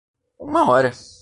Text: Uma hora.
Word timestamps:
Uma 0.39 0.67
hora. 0.67 0.91